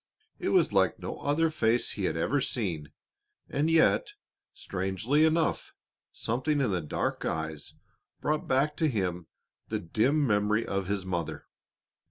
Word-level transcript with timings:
It 0.39 0.49
was 0.49 0.73
like 0.73 0.97
no 0.97 1.17
other 1.19 1.51
face 1.51 1.91
he 1.91 2.05
had 2.05 2.17
ever 2.17 2.41
seen, 2.41 2.91
and 3.47 3.69
yet, 3.69 4.13
strangely 4.51 5.25
enough, 5.25 5.75
something 6.11 6.59
in 6.59 6.71
the 6.71 6.81
dark 6.81 7.23
eyes 7.23 7.73
brought 8.19 8.47
back 8.47 8.75
to 8.77 8.87
him 8.87 9.27
the 9.67 9.77
dim 9.79 10.25
memory 10.25 10.65
of 10.65 10.87
his 10.87 11.05
mother. 11.05 11.45